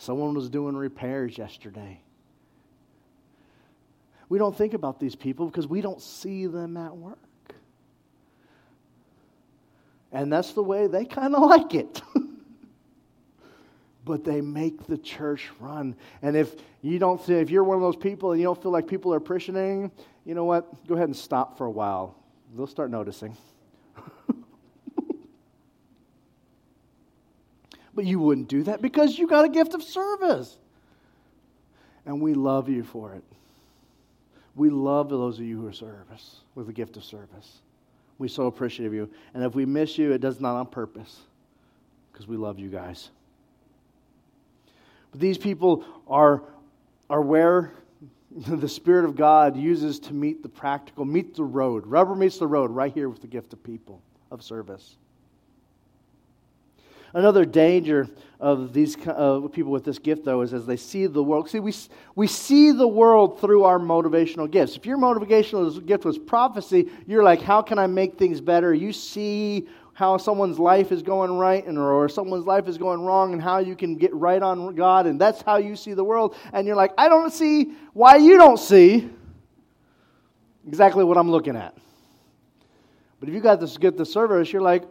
Someone 0.01 0.33
was 0.33 0.49
doing 0.49 0.75
repairs 0.75 1.37
yesterday. 1.37 2.01
We 4.29 4.39
don't 4.39 4.57
think 4.57 4.73
about 4.73 4.99
these 4.99 5.15
people 5.15 5.45
because 5.45 5.67
we 5.67 5.79
don't 5.79 6.01
see 6.01 6.47
them 6.47 6.75
at 6.75 6.97
work. 6.97 7.19
And 10.11 10.33
that's 10.33 10.53
the 10.53 10.63
way 10.63 10.87
they 10.87 11.05
kind 11.05 11.35
of 11.35 11.43
like 11.47 11.75
it. 11.75 12.01
but 14.03 14.23
they 14.23 14.41
make 14.41 14.87
the 14.87 14.97
church 14.97 15.47
run. 15.59 15.95
And 16.23 16.35
if 16.35 16.55
you 16.81 16.97
don't 16.97 17.21
if 17.29 17.51
you're 17.51 17.63
one 17.63 17.75
of 17.75 17.83
those 17.83 17.95
people 17.95 18.31
and 18.31 18.41
you 18.41 18.47
don't 18.47 18.59
feel 18.59 18.71
like 18.71 18.87
people 18.87 19.13
are 19.13 19.17
appreciating, 19.17 19.91
you 20.25 20.33
know 20.33 20.45
what? 20.45 20.87
Go 20.87 20.95
ahead 20.95 21.09
and 21.09 21.15
stop 21.15 21.59
for 21.59 21.67
a 21.67 21.71
while. 21.71 22.15
They'll 22.55 22.65
start 22.65 22.89
noticing. 22.89 23.37
But 27.93 28.05
you 28.05 28.19
wouldn't 28.19 28.47
do 28.47 28.63
that 28.63 28.81
because 28.81 29.17
you 29.17 29.27
got 29.27 29.45
a 29.45 29.49
gift 29.49 29.73
of 29.73 29.83
service. 29.83 30.57
And 32.05 32.21
we 32.21 32.33
love 32.33 32.69
you 32.69 32.83
for 32.83 33.13
it. 33.13 33.23
We 34.55 34.69
love 34.69 35.09
those 35.09 35.39
of 35.39 35.45
you 35.45 35.61
who 35.61 35.67
are 35.67 35.73
service 35.73 36.37
with 36.55 36.67
the 36.67 36.73
gift 36.73 36.97
of 36.97 37.03
service. 37.03 37.59
We 38.17 38.27
so 38.27 38.47
appreciate 38.47 38.91
you. 38.91 39.09
And 39.33 39.43
if 39.43 39.55
we 39.55 39.65
miss 39.65 39.97
you, 39.97 40.11
it 40.11 40.21
does 40.21 40.39
not 40.39 40.55
on 40.55 40.67
purpose 40.67 41.21
because 42.11 42.27
we 42.27 42.37
love 42.37 42.59
you 42.59 42.69
guys. 42.69 43.09
But 45.11 45.19
these 45.19 45.37
people 45.37 45.85
are, 46.07 46.43
are 47.09 47.21
where 47.21 47.73
the 48.47 48.69
Spirit 48.69 49.05
of 49.05 49.15
God 49.15 49.57
uses 49.57 49.99
to 49.99 50.13
meet 50.13 50.41
the 50.41 50.49
practical, 50.49 51.05
meet 51.05 51.35
the 51.35 51.43
road. 51.43 51.85
Rubber 51.85 52.15
meets 52.15 52.37
the 52.37 52.47
road 52.47 52.71
right 52.71 52.93
here 52.93 53.09
with 53.09 53.21
the 53.21 53.27
gift 53.27 53.53
of 53.53 53.63
people, 53.63 54.01
of 54.29 54.43
service. 54.43 54.97
Another 57.13 57.45
danger 57.45 58.07
of 58.39 58.73
these 58.73 58.95
uh, 59.05 59.47
people 59.51 59.71
with 59.71 59.83
this 59.83 59.99
gift, 59.99 60.25
though, 60.25 60.41
is 60.41 60.53
as 60.53 60.65
they 60.65 60.77
see 60.77 61.05
the 61.05 61.21
world. 61.21 61.49
See, 61.49 61.59
we, 61.59 61.73
we 62.15 62.25
see 62.25 62.71
the 62.71 62.87
world 62.87 63.39
through 63.39 63.65
our 63.65 63.77
motivational 63.77 64.49
gifts. 64.49 64.75
If 64.75 64.85
your 64.85 64.97
motivational 64.97 65.85
gift 65.85 66.05
was 66.05 66.17
prophecy, 66.17 66.89
you're 67.05 67.23
like, 67.23 67.41
how 67.41 67.61
can 67.61 67.77
I 67.77 67.87
make 67.87 68.17
things 68.17 68.41
better? 68.41 68.73
You 68.73 68.93
see 68.93 69.67
how 69.93 70.17
someone's 70.17 70.57
life 70.57 70.91
is 70.91 71.03
going 71.03 71.37
right 71.37 71.65
and 71.67 71.77
or 71.77 72.09
someone's 72.09 72.45
life 72.45 72.67
is 72.67 72.77
going 72.77 73.01
wrong 73.01 73.33
and 73.33 73.41
how 73.41 73.59
you 73.59 73.75
can 73.75 73.95
get 73.95 74.11
right 74.15 74.41
on 74.41 74.73
God 74.73 75.05
and 75.05 75.21
that's 75.21 75.43
how 75.43 75.57
you 75.57 75.75
see 75.75 75.93
the 75.93 76.03
world 76.03 76.35
and 76.53 76.65
you're 76.65 76.75
like 76.75 76.91
I 76.97 77.07
don't 77.07 77.31
see 77.31 77.73
why 77.93 78.15
you 78.15 78.37
don't 78.37 78.57
see 78.57 79.09
exactly 80.65 81.03
what 81.03 81.17
I'm 81.17 81.29
looking 81.29 81.55
at. 81.55 81.77
But 83.19 83.29
if 83.29 83.35
you 83.35 83.41
got 83.41 83.59
this 83.59 83.77
get 83.77 83.97
the 83.97 84.05
service 84.05 84.51
you're 84.51 84.61
like 84.61 84.85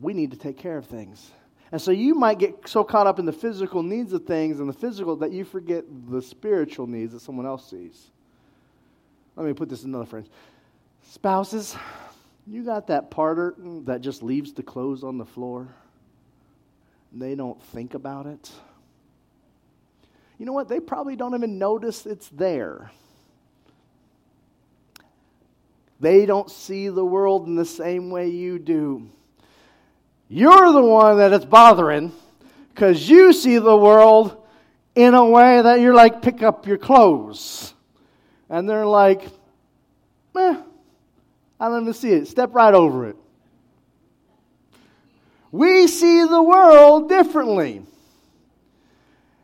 we 0.00 0.12
need 0.12 0.30
to 0.30 0.36
take 0.36 0.58
care 0.58 0.76
of 0.76 0.86
things. 0.86 1.30
And 1.72 1.80
so 1.80 1.90
you 1.90 2.14
might 2.14 2.38
get 2.38 2.68
so 2.68 2.84
caught 2.84 3.06
up 3.06 3.18
in 3.18 3.26
the 3.26 3.32
physical 3.32 3.82
needs 3.82 4.12
of 4.12 4.24
things 4.24 4.60
and 4.60 4.68
the 4.68 4.72
physical 4.72 5.16
that 5.16 5.32
you 5.32 5.44
forget 5.44 5.84
the 6.08 6.22
spiritual 6.22 6.86
needs 6.86 7.12
that 7.12 7.20
someone 7.20 7.46
else 7.46 7.68
sees. 7.68 8.10
Let 9.34 9.46
me 9.46 9.52
put 9.52 9.68
this 9.68 9.82
in 9.82 9.90
another 9.90 10.06
phrase. 10.06 10.26
Spouses, 11.10 11.76
you 12.46 12.64
got 12.64 12.86
that 12.86 13.10
partner 13.10 13.54
that 13.84 14.00
just 14.00 14.22
leaves 14.22 14.52
the 14.52 14.62
clothes 14.62 15.02
on 15.02 15.18
the 15.18 15.24
floor? 15.24 15.68
They 17.12 17.34
don't 17.34 17.60
think 17.62 17.94
about 17.94 18.26
it. 18.26 18.50
You 20.38 20.46
know 20.46 20.52
what? 20.52 20.68
They 20.68 20.80
probably 20.80 21.16
don't 21.16 21.34
even 21.34 21.58
notice 21.58 22.06
it's 22.06 22.28
there. 22.28 22.90
They 25.98 26.26
don't 26.26 26.50
see 26.50 26.88
the 26.88 27.04
world 27.04 27.46
in 27.46 27.54
the 27.54 27.64
same 27.64 28.10
way 28.10 28.28
you 28.28 28.58
do. 28.58 29.10
You're 30.28 30.72
the 30.72 30.82
one 30.82 31.18
that 31.18 31.32
it's 31.32 31.44
bothering 31.44 32.12
because 32.74 33.08
you 33.08 33.32
see 33.32 33.58
the 33.58 33.76
world 33.76 34.42
in 34.94 35.14
a 35.14 35.24
way 35.24 35.62
that 35.62 35.80
you're 35.80 35.94
like, 35.94 36.22
pick 36.22 36.42
up 36.42 36.66
your 36.66 36.78
clothes. 36.78 37.72
And 38.48 38.68
they're 38.68 38.86
like, 38.86 39.22
eh, 40.36 40.56
I 41.60 41.68
don't 41.68 41.82
even 41.82 41.94
see 41.94 42.10
it. 42.10 42.28
Step 42.28 42.54
right 42.54 42.74
over 42.74 43.08
it. 43.08 43.16
We 45.52 45.86
see 45.86 46.24
the 46.24 46.42
world 46.42 47.08
differently. 47.08 47.82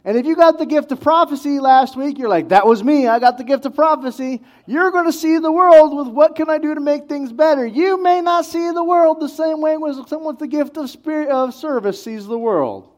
And 0.05 0.19
if 0.19 0.27
you 0.27 0.35
got 0.35 0.59
the 0.59 0.67
gift 0.67 0.91
of 0.91 1.01
prophecy 1.01 1.61
last 1.61 1.97
week, 1.97 2.19
you're 2.19 2.29
like, 2.29 2.49
that 2.49 2.67
was 2.67 2.83
me. 2.83 3.07
I 3.07 3.21
got 3.21 3.39
the 3.39 3.45
gift 3.45 3.67
of 3.67 3.75
prophecy. 3.77 4.41
You're 4.67 4.91
going 4.91 5.07
to 5.07 5.13
see 5.13 5.39
the 5.39 5.53
world 5.53 5.97
with 5.97 6.09
what 6.09 6.35
can 6.35 6.51
I 6.51 6.59
do 6.59 6.75
to 6.75 6.81
make 6.81 7.09
things 7.09 7.33
better. 7.33 7.65
You 7.65 8.03
may 8.03 8.21
not 8.21 8.45
see 8.45 8.73
the 8.73 8.83
world 8.83 9.21
the 9.21 9.29
same 9.29 9.61
way 9.61 9.77
as 9.89 9.97
someone 10.09 10.35
with 10.35 10.39
the 10.41 10.49
gift 10.49 10.77
of 10.77 10.91
spirit 10.91 11.29
of 11.29 11.55
service 11.55 12.03
sees 12.03 12.27
the 12.27 12.39
world. 12.39 12.89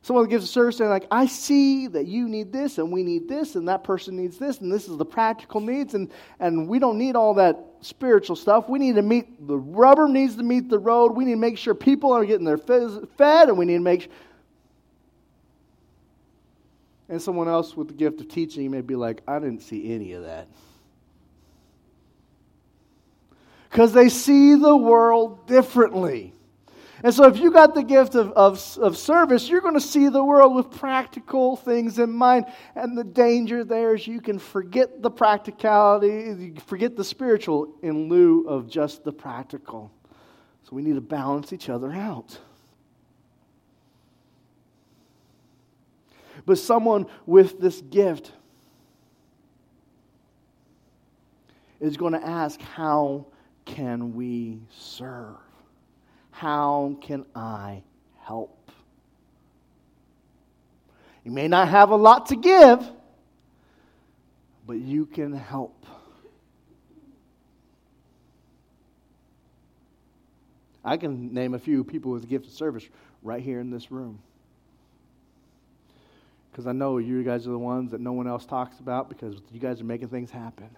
Someone 0.00 0.28
gives 0.28 0.44
a 0.44 0.46
service 0.46 0.80
and 0.80 0.88
like, 0.88 1.06
I 1.10 1.26
see 1.26 1.88
that 1.88 2.06
you 2.06 2.28
need 2.28 2.52
this 2.52 2.78
and 2.78 2.90
we 2.90 3.02
need 3.02 3.28
this 3.28 3.54
and 3.54 3.68
that 3.68 3.84
person 3.84 4.16
needs 4.16 4.38
this 4.38 4.60
and 4.60 4.70
this 4.70 4.88
is 4.88 4.96
the 4.96 5.04
practical 5.04 5.60
needs 5.60 5.94
and, 5.94 6.10
and 6.40 6.68
we 6.68 6.78
don't 6.78 6.98
need 6.98 7.16
all 7.16 7.34
that 7.34 7.58
spiritual 7.80 8.36
stuff. 8.36 8.68
We 8.68 8.78
need 8.78 8.96
to 8.96 9.02
meet 9.02 9.46
the 9.46 9.56
rubber 9.56 10.08
needs 10.08 10.36
to 10.36 10.42
meet 10.42 10.68
the 10.68 10.78
road. 10.78 11.12
We 11.12 11.24
need 11.24 11.32
to 11.32 11.38
make 11.38 11.56
sure 11.56 11.74
people 11.74 12.12
are 12.12 12.24
getting 12.24 12.44
their 12.44 12.58
fed 12.58 13.48
and 13.48 13.58
we 13.58 13.66
need 13.66 13.74
to 13.74 13.80
make 13.80 14.02
sure. 14.02 14.12
And 17.08 17.20
someone 17.20 17.48
else 17.48 17.76
with 17.76 17.88
the 17.88 17.94
gift 17.94 18.20
of 18.20 18.28
teaching 18.28 18.70
may 18.70 18.80
be 18.80 18.96
like, 18.96 19.22
I 19.28 19.38
didn't 19.38 19.60
see 19.60 19.92
any 19.92 20.12
of 20.12 20.24
that. 20.24 20.48
Because 23.70 23.92
they 23.92 24.08
see 24.08 24.54
the 24.54 24.76
world 24.76 25.46
differently. 25.46 26.32
And 27.02 27.12
so, 27.12 27.26
if 27.26 27.38
you 27.38 27.50
got 27.50 27.74
the 27.74 27.82
gift 27.82 28.14
of, 28.14 28.32
of, 28.32 28.78
of 28.78 28.96
service, 28.96 29.46
you're 29.46 29.60
going 29.60 29.74
to 29.74 29.80
see 29.80 30.08
the 30.08 30.24
world 30.24 30.54
with 30.54 30.70
practical 30.70 31.54
things 31.54 31.98
in 31.98 32.10
mind. 32.10 32.46
And 32.74 32.96
the 32.96 33.04
danger 33.04 33.62
there 33.62 33.94
is 33.94 34.06
you 34.06 34.22
can 34.22 34.38
forget 34.38 35.02
the 35.02 35.10
practicality, 35.10 36.06
you 36.06 36.54
forget 36.66 36.96
the 36.96 37.04
spiritual 37.04 37.74
in 37.82 38.08
lieu 38.08 38.46
of 38.48 38.68
just 38.68 39.04
the 39.04 39.12
practical. 39.12 39.92
So, 40.62 40.70
we 40.74 40.80
need 40.80 40.94
to 40.94 41.02
balance 41.02 41.52
each 41.52 41.68
other 41.68 41.92
out. 41.92 42.38
But 46.46 46.58
someone 46.58 47.06
with 47.26 47.60
this 47.60 47.80
gift 47.80 48.32
is 51.80 51.96
going 51.96 52.12
to 52.12 52.24
ask, 52.24 52.60
How 52.60 53.26
can 53.64 54.14
we 54.14 54.60
serve? 54.70 55.36
How 56.30 56.96
can 57.00 57.24
I 57.34 57.82
help? 58.20 58.70
You 61.24 61.30
may 61.30 61.48
not 61.48 61.68
have 61.68 61.90
a 61.90 61.96
lot 61.96 62.26
to 62.26 62.36
give, 62.36 62.86
but 64.66 64.74
you 64.74 65.06
can 65.06 65.32
help. 65.32 65.86
I 70.84 70.98
can 70.98 71.32
name 71.32 71.54
a 71.54 71.58
few 71.58 71.82
people 71.82 72.12
with 72.12 72.24
a 72.24 72.26
gift 72.26 72.46
of 72.46 72.52
service 72.52 72.86
right 73.22 73.42
here 73.42 73.58
in 73.60 73.70
this 73.70 73.90
room. 73.90 74.18
Because 76.54 76.68
I 76.68 76.72
know 76.72 76.98
you 76.98 77.24
guys 77.24 77.48
are 77.48 77.50
the 77.50 77.58
ones 77.58 77.90
that 77.90 78.00
no 78.00 78.12
one 78.12 78.28
else 78.28 78.46
talks 78.46 78.78
about 78.78 79.08
because 79.08 79.40
you 79.50 79.58
guys 79.58 79.80
are 79.80 79.84
making 79.84 80.06
things 80.06 80.30
happen. 80.30 80.70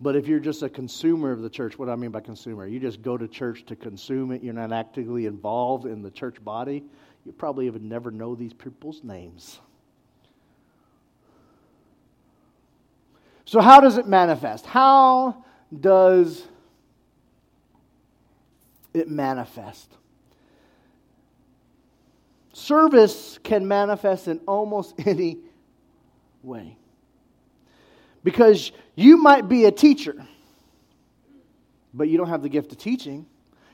But 0.00 0.16
if 0.16 0.26
you're 0.26 0.40
just 0.40 0.64
a 0.64 0.68
consumer 0.68 1.30
of 1.30 1.42
the 1.42 1.48
church, 1.48 1.78
what 1.78 1.86
do 1.86 1.92
I 1.92 1.94
mean 1.94 2.10
by 2.10 2.22
consumer? 2.22 2.66
You 2.66 2.80
just 2.80 3.02
go 3.02 3.16
to 3.16 3.28
church 3.28 3.64
to 3.66 3.76
consume 3.76 4.32
it, 4.32 4.42
you're 4.42 4.52
not 4.52 4.72
actively 4.72 5.26
involved 5.26 5.86
in 5.86 6.02
the 6.02 6.10
church 6.10 6.42
body, 6.42 6.82
you 7.24 7.30
probably 7.30 7.66
even 7.66 7.88
never 7.88 8.10
know 8.10 8.34
these 8.34 8.52
people's 8.52 9.04
names. 9.04 9.60
So, 13.44 13.60
how 13.60 13.78
does 13.78 13.96
it 13.96 14.08
manifest? 14.08 14.66
How 14.66 15.44
does 15.80 16.48
it 18.92 19.08
manifest? 19.08 19.98
Service 22.62 23.40
can 23.42 23.66
manifest 23.66 24.28
in 24.28 24.38
almost 24.46 24.94
any 25.06 25.38
way. 26.44 26.76
Because 28.22 28.70
you 28.94 29.16
might 29.16 29.48
be 29.48 29.64
a 29.64 29.72
teacher, 29.72 30.24
but 31.92 32.08
you 32.08 32.16
don't 32.16 32.28
have 32.28 32.42
the 32.42 32.48
gift 32.48 32.70
of 32.70 32.78
teaching. 32.78 33.26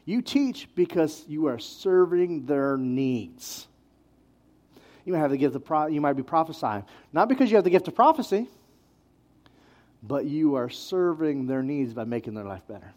You 0.07 0.23
teach 0.23 0.69
because 0.75 1.23
you 1.29 1.49
are 1.49 1.59
serving 1.59 2.47
their 2.47 2.79
needs. 2.79 3.67
You 5.05 5.13
might 5.13 5.19
have 5.19 5.31
the 5.31 5.37
gift 5.37 5.55
of 5.55 5.67
pro- 5.67 5.89
you 5.89 6.01
might 6.01 6.15
be 6.15 6.23
prophesying, 6.23 6.85
not 7.13 7.29
because 7.29 7.51
you 7.51 7.57
have 7.57 7.65
the 7.65 7.71
gift 7.71 7.89
of 7.89 7.95
prophecy, 7.95 8.49
but 10.03 10.25
you 10.25 10.55
are 10.55 10.71
serving 10.71 11.47
their 11.47 11.63
needs 11.63 11.93
by 11.93 12.05
making 12.05 12.33
their 12.33 12.45
life 12.45 12.67
better. 12.67 12.95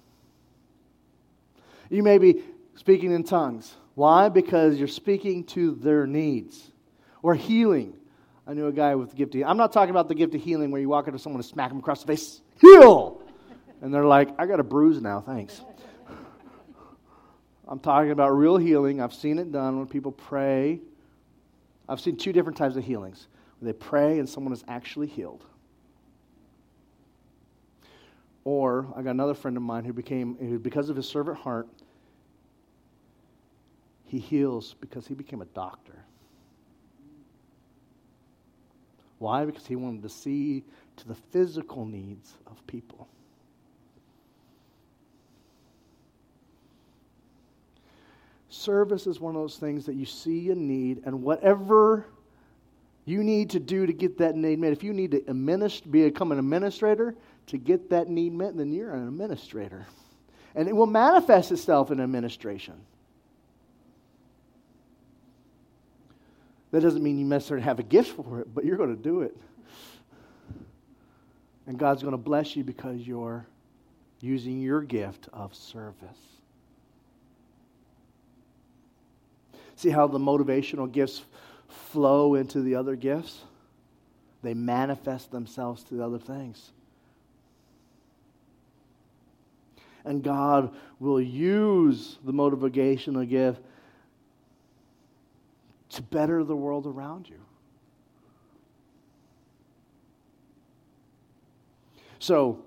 You 1.90 2.02
may 2.02 2.18
be 2.18 2.44
speaking 2.76 3.12
in 3.12 3.26
tongues. 3.26 3.76
Why? 4.02 4.30
Because 4.30 4.80
you're 4.80 4.88
speaking 4.88 5.44
to 5.44 5.76
their 5.76 6.08
needs. 6.08 6.72
Or 7.22 7.36
healing. 7.36 7.94
I 8.48 8.56
knew 8.56 8.66
a 8.66 8.72
guy 8.72 8.96
with 8.96 9.12
the 9.12 9.16
gift 9.16 9.36
of 9.36 9.44
I'm 9.44 9.58
not 9.58 9.72
talking 9.72 9.92
about 9.92 10.08
the 10.08 10.16
gift 10.16 10.34
of 10.34 10.42
healing 10.42 10.72
where 10.72 10.82
you 10.82 10.90
walk 10.90 11.06
into 11.06 11.20
someone 11.20 11.40
and 11.40 11.46
smack 11.46 11.70
them 11.70 11.78
across 11.78 12.02
the 12.02 12.08
face, 12.08 12.42
heal! 12.60 13.22
And 13.80 13.94
they're 13.94 14.04
like, 14.04 14.30
I 14.40 14.48
got 14.48 14.60
a 14.60 14.64
bruise 14.64 15.00
now, 15.04 15.22
thanks. 15.22 15.62
I'm 17.68 17.78
talking 17.78 18.10
about 18.10 18.30
real 18.30 18.58
healing. 18.58 19.00
I've 19.02 19.14
seen 19.14 19.38
it 19.38 19.52
done 19.52 19.78
when 19.78 19.86
people 19.86 20.12
pray. 20.12 20.80
I've 21.88 22.00
seen 22.02 22.18
two 22.18 22.34
different 22.34 22.58
types 22.58 22.76
of 22.78 22.84
healings. 22.84 23.28
They 23.62 23.72
pray 23.72 24.18
and 24.18 24.28
someone 24.28 24.52
is 24.52 24.64
actually 24.68 25.10
healed. 25.10 25.46
Or 28.46 28.88
I 28.96 29.04
got 29.04 29.12
another 29.12 29.36
friend 29.36 29.58
of 29.58 29.62
mine 29.62 29.86
who 29.86 29.94
became, 29.94 30.38
who, 30.38 30.58
because 30.58 30.90
of 30.90 30.96
his 30.96 31.08
servant 31.08 31.38
heart, 31.38 31.68
he 34.12 34.20
heals 34.20 34.76
because 34.82 35.08
he 35.08 35.14
became 35.14 35.42
a 35.42 35.46
doctor. 35.46 35.96
Why? 39.20 39.46
Because 39.46 39.66
he 39.66 39.78
wanted 39.78 40.04
to 40.04 40.10
see 40.10 40.66
to 40.98 41.08
the 41.08 41.16
physical 41.16 41.86
needs 41.86 42.34
of 42.46 42.68
people. 42.68 43.08
Service 48.50 49.08
is 49.08 49.22
one 49.22 49.34
of 49.34 49.42
those 49.42 49.56
things 49.56 49.86
that 49.86 49.96
you 49.96 50.06
see 50.06 50.50
a 50.50 50.56
need, 50.56 51.04
and 51.06 51.24
whatever 51.24 52.06
you 53.06 53.24
need 53.24 53.52
to 53.52 53.62
do 53.62 53.86
to 53.86 53.94
get 53.94 54.18
that 54.18 54.36
need 54.36 54.60
met, 54.60 54.74
if 54.74 54.84
you 54.84 54.92
need 54.92 55.12
to 55.12 55.22
administ- 55.22 55.90
become 55.90 56.34
an 56.34 56.40
administrator 56.40 57.16
to 57.48 57.58
get 57.58 57.90
that 57.92 58.10
need 58.10 58.34
met, 58.34 58.58
then 58.58 58.74
you're 58.74 58.94
an 58.94 59.08
administrator. 59.08 59.86
And 60.54 60.68
it 60.68 60.76
will 60.76 60.86
manifest 60.86 61.54
itself 61.54 61.92
in 61.92 62.02
administration. 62.02 62.74
That 66.72 66.82
doesn't 66.82 67.04
mean 67.04 67.20
you 67.20 67.26
necessarily 67.26 67.64
have 67.66 67.80
a 67.80 67.84
gift 67.84 68.16
for 68.16 68.40
it, 68.40 68.54
but 68.54 68.66
you're 68.66 68.78
going 68.78 68.96
to 68.96 69.02
do 69.02 69.22
it. 69.22 69.38
And 71.68 71.78
God's 71.78 72.02
going 72.02 72.14
to 72.14 72.18
bless 72.18 72.56
you 72.56 72.64
because 72.64 73.06
you're 73.06 73.46
using 74.22 74.62
your 74.62 74.82
gift 74.82 75.28
of 75.34 75.54
service. 75.54 76.18
See 79.76 79.90
how 79.90 80.08
the 80.08 80.20
motivational 80.20 80.92
gifts 80.92 81.24
flow 81.68 82.36
into 82.36 82.62
the 82.62 82.76
other 82.76 82.96
gifts? 82.96 83.42
They 84.44 84.54
manifest 84.54 85.32
themselves 85.32 85.84
to 85.86 85.96
the 85.96 86.06
other 86.06 86.20
things. 86.20 86.72
And 90.04 90.24
God 90.24 90.74
will 91.00 91.22
use 91.22 92.18
the 92.24 92.32
motivational 92.32 93.28
gift 93.28 93.62
to 95.92 96.02
better 96.02 96.44
the 96.44 96.56
world 96.56 96.88
around 96.88 97.28
you. 97.30 97.40
So, 102.20 102.64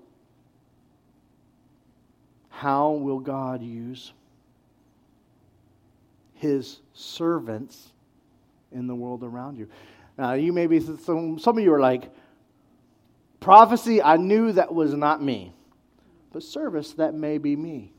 how 2.49 2.91
will 2.91 3.19
God 3.19 3.61
use 3.61 4.13
his 6.33 6.81
servants 6.93 7.93
in 8.71 8.87
the 8.87 8.95
world 8.95 9.23
around 9.23 9.57
you? 9.57 9.69
Now, 10.17 10.33
you 10.33 10.53
may 10.53 10.67
be, 10.67 10.79
some, 10.79 11.39
some 11.39 11.57
of 11.57 11.63
you 11.63 11.73
are 11.73 11.79
like, 11.79 12.11
prophecy, 13.39 14.01
I 14.01 14.17
knew 14.17 14.51
that 14.51 14.73
was 14.73 14.93
not 14.93 15.23
me. 15.23 15.53
But 16.31 16.43
service, 16.43 16.91
that 16.93 17.13
may 17.13 17.37
be 17.37 17.55
me. 17.55 17.94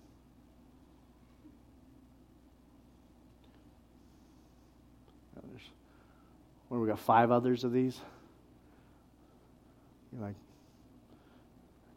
What, 6.68 6.81
we 6.81 6.88
got 6.88 6.98
five 6.98 7.31
others 7.31 7.64
of 7.64 7.72
these? 7.72 8.00
You're 10.12 10.22
like, 10.22 10.35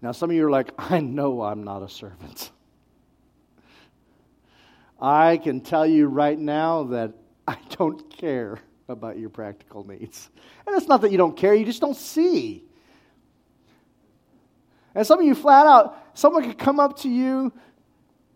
now 0.01 0.11
some 0.11 0.29
of 0.29 0.35
you 0.35 0.45
are 0.45 0.51
like, 0.51 0.71
I 0.77 0.99
know 0.99 1.41
I'm 1.41 1.63
not 1.63 1.83
a 1.83 1.89
servant. 1.89 2.51
I 5.01 5.37
can 5.37 5.61
tell 5.61 5.85
you 5.85 6.07
right 6.07 6.37
now 6.37 6.83
that 6.83 7.13
I 7.47 7.57
don't 7.77 8.09
care 8.09 8.59
about 8.87 9.17
your 9.17 9.29
practical 9.29 9.87
needs. 9.87 10.29
And 10.67 10.75
it's 10.75 10.87
not 10.87 11.01
that 11.01 11.11
you 11.11 11.17
don't 11.17 11.37
care, 11.37 11.53
you 11.53 11.65
just 11.65 11.81
don't 11.81 11.95
see. 11.95 12.63
And 14.95 15.05
some 15.05 15.19
of 15.19 15.25
you 15.25 15.35
flat 15.35 15.67
out, 15.67 15.97
someone 16.13 16.43
could 16.43 16.57
come 16.57 16.79
up 16.79 16.99
to 16.99 17.09
you, 17.09 17.53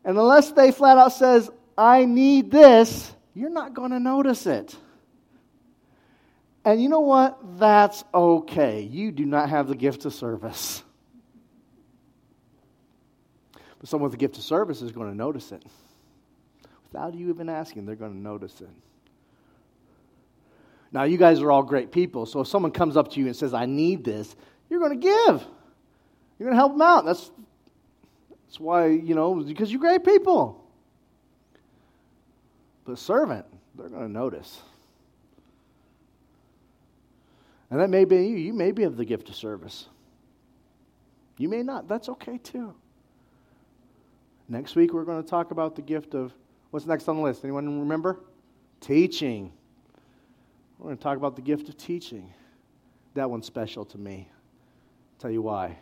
and 0.06 0.18
unless 0.18 0.52
they 0.52 0.72
flat 0.72 0.98
out 0.98 1.14
says, 1.14 1.50
I 1.78 2.06
need 2.06 2.52
this, 2.52 3.14
you're 3.34 3.50
not 3.50 3.74
going 3.74 3.92
to 3.92 4.00
notice 4.00 4.46
it. 4.46 4.76
And 6.66 6.82
you 6.82 6.90
know 6.90 7.02
what? 7.02 7.60
That's 7.60 8.04
okay. 8.14 8.82
You 8.82 9.12
do 9.12 9.26
not 9.26 9.50
have 9.50 9.68
the 9.68 9.76
gift 9.76 10.06
of 10.06 10.14
service. 10.14 10.84
But 13.80 13.90
someone 13.90 14.10
with 14.10 14.18
the 14.18 14.26
gift 14.26 14.38
of 14.38 14.44
service 14.44 14.82
is 14.82 14.92
going 14.92 15.10
to 15.12 15.18
notice 15.18 15.52
it. 15.52 15.64
Without 16.92 17.16
you 17.16 17.30
even 17.30 17.50
asking, 17.50 17.86
they're 17.86 17.96
going 17.96 18.14
to 18.14 18.18
notice 18.18 18.62
it. 18.62 18.70
Now, 20.94 21.04
you 21.04 21.18
guys 21.18 21.42
are 21.42 21.52
all 21.52 21.64
great 21.64 21.92
people, 21.92 22.28
so 22.28 22.42
if 22.42 22.48
someone 22.48 22.72
comes 22.72 22.96
up 22.96 23.12
to 23.12 23.20
you 23.20 23.26
and 23.26 23.36
says, 23.36 23.54
I 23.54 23.66
need 23.66 24.04
this, 24.04 24.36
you're 24.70 24.80
going 24.80 25.02
to 25.02 25.08
give. 25.08 25.44
You're 26.38 26.50
going 26.50 26.52
to 26.52 26.56
help 26.56 26.74
them 26.74 26.82
out. 26.84 27.04
That's, 27.04 27.32
that's 28.46 28.60
why, 28.60 28.88
you 28.88 29.16
know, 29.16 29.36
because 29.36 29.72
you're 29.72 29.82
great 29.82 30.06
people. 30.06 30.64
But 32.86 33.00
servant, 33.00 33.46
they're 33.76 33.90
going 33.90 34.04
to 34.04 34.12
notice. 34.12 34.62
And 37.74 37.82
that 37.82 37.90
may 37.90 38.06
be 38.06 38.18
you. 38.18 38.38
You 38.38 38.54
may 38.54 38.72
be 38.72 38.84
of 38.84 38.98
the 38.98 39.04
gift 39.04 39.30
of 39.30 39.36
service. 39.36 39.88
You 41.40 41.50
may 41.50 41.64
not. 41.64 41.88
That's 41.88 42.08
okay 42.08 42.38
too. 42.38 42.76
Next 44.48 44.76
week, 44.76 44.94
we're 44.94 45.06
going 45.06 45.24
to 45.24 45.28
talk 45.28 45.50
about 45.50 45.76
the 45.76 45.82
gift 45.82 46.14
of 46.14 46.36
what's 46.70 46.86
next 46.86 47.08
on 47.08 47.18
the 47.18 47.24
list? 47.24 47.44
Anyone 47.44 47.80
remember? 47.80 48.20
Teaching. 48.80 49.52
We're 50.78 50.90
going 50.90 50.98
to 50.98 51.04
talk 51.04 51.18
about 51.18 51.36
the 51.36 51.42
gift 51.42 51.68
of 51.68 51.76
teaching. 51.76 52.32
That 53.16 53.28
one's 53.32 53.48
special 53.48 53.86
to 53.86 53.98
me. 53.98 54.30
Tell 55.18 55.32
you 55.32 55.42
why. 55.42 55.76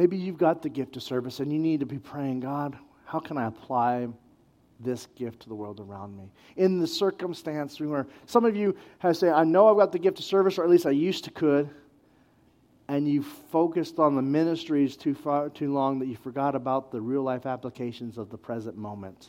Maybe 0.00 0.16
you've 0.16 0.38
got 0.38 0.62
the 0.62 0.70
gift 0.70 0.96
of 0.96 1.02
service 1.02 1.40
and 1.40 1.52
you 1.52 1.58
need 1.58 1.80
to 1.80 1.86
be 1.86 1.98
praying, 1.98 2.40
God, 2.40 2.74
how 3.04 3.20
can 3.20 3.36
I 3.36 3.48
apply 3.48 4.08
this 4.82 5.06
gift 5.14 5.40
to 5.40 5.50
the 5.50 5.54
world 5.54 5.78
around 5.78 6.16
me? 6.16 6.32
In 6.56 6.78
the 6.78 6.86
circumstance 6.86 7.78
where 7.78 8.06
some 8.24 8.46
of 8.46 8.56
you 8.56 8.74
have 9.00 9.18
said, 9.18 9.34
I 9.34 9.44
know 9.44 9.68
I've 9.68 9.76
got 9.76 9.92
the 9.92 9.98
gift 9.98 10.18
of 10.18 10.24
service, 10.24 10.56
or 10.56 10.64
at 10.64 10.70
least 10.70 10.86
I 10.86 10.92
used 10.92 11.24
to 11.24 11.30
could, 11.30 11.68
and 12.88 13.06
you 13.06 13.22
focused 13.22 13.98
on 13.98 14.16
the 14.16 14.22
ministries 14.22 14.96
too 14.96 15.14
far 15.14 15.50
too 15.50 15.70
long 15.70 15.98
that 15.98 16.06
you 16.06 16.16
forgot 16.16 16.54
about 16.54 16.90
the 16.90 17.00
real 17.02 17.22
life 17.22 17.44
applications 17.44 18.16
of 18.16 18.30
the 18.30 18.38
present 18.38 18.78
moment. 18.78 19.28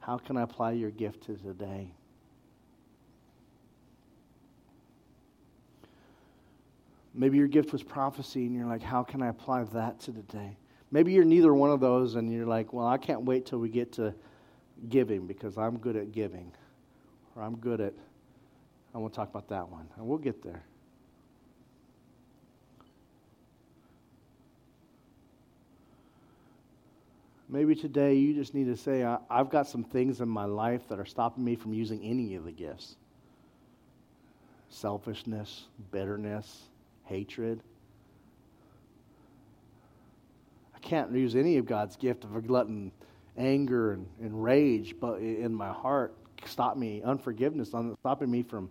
How 0.00 0.18
can 0.18 0.36
I 0.36 0.42
apply 0.42 0.72
your 0.72 0.90
gift 0.90 1.22
to 1.22 1.36
today? 1.36 1.90
Maybe 7.14 7.36
your 7.36 7.48
gift 7.48 7.72
was 7.72 7.82
prophecy, 7.82 8.46
and 8.46 8.54
you're 8.54 8.66
like, 8.66 8.82
how 8.82 9.02
can 9.02 9.22
I 9.22 9.28
apply 9.28 9.64
that 9.64 10.00
to 10.00 10.12
today? 10.12 10.56
Maybe 10.90 11.12
you're 11.12 11.24
neither 11.24 11.52
one 11.52 11.70
of 11.70 11.80
those, 11.80 12.14
and 12.14 12.32
you're 12.32 12.46
like, 12.46 12.72
well, 12.72 12.86
I 12.86 12.98
can't 12.98 13.22
wait 13.22 13.46
till 13.46 13.58
we 13.58 13.68
get 13.68 13.92
to 13.94 14.14
giving 14.88 15.26
because 15.26 15.58
I'm 15.58 15.78
good 15.78 15.96
at 15.96 16.12
giving, 16.12 16.52
or 17.36 17.42
I'm 17.42 17.56
good 17.56 17.80
at, 17.80 17.92
I 18.94 18.98
won't 18.98 19.12
talk 19.12 19.28
about 19.28 19.48
that 19.48 19.68
one, 19.68 19.86
and 19.96 20.06
we'll 20.06 20.18
get 20.18 20.42
there. 20.42 20.64
Maybe 27.48 27.74
today 27.74 28.14
you 28.14 28.32
just 28.32 28.54
need 28.54 28.64
to 28.64 28.76
say, 28.76 29.04
I've 29.28 29.50
got 29.50 29.68
some 29.68 29.84
things 29.84 30.22
in 30.22 30.28
my 30.28 30.46
life 30.46 30.88
that 30.88 30.98
are 30.98 31.04
stopping 31.04 31.44
me 31.44 31.54
from 31.54 31.74
using 31.74 32.02
any 32.02 32.34
of 32.34 32.44
the 32.44 32.52
gifts 32.52 32.96
selfishness, 34.70 35.66
bitterness, 35.90 36.62
hatred. 37.04 37.60
I 40.74 40.78
can't 40.78 41.12
use 41.12 41.36
any 41.36 41.58
of 41.58 41.66
God's 41.66 41.96
gift 41.96 42.24
of 42.24 42.46
glutton, 42.46 42.92
anger 43.36 43.92
and, 43.92 44.06
and 44.20 44.42
rage 44.42 44.94
but 45.00 45.20
in 45.20 45.54
my 45.54 45.70
heart 45.70 46.14
stop 46.44 46.76
me, 46.76 47.02
unforgiveness 47.02 47.68
stopping 47.68 48.30
me 48.30 48.42
from, 48.42 48.70